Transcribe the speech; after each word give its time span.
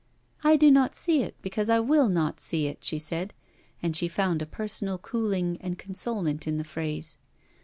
'I 0.43 0.57
do 0.57 0.71
not 0.71 0.95
see 0.95 1.21
it, 1.21 1.35
because 1.43 1.69
I 1.69 1.79
will 1.79 2.09
not 2.09 2.39
see 2.39 2.65
it,' 2.65 2.83
she 2.83 2.97
said, 2.97 3.35
and 3.83 3.95
she 3.95 4.07
found 4.07 4.41
a 4.41 4.47
personal 4.47 4.97
cooling 4.97 5.59
and 5.61 5.77
consolement 5.77 6.47
in 6.47 6.57
the 6.57 6.63
phrase. 6.63 7.19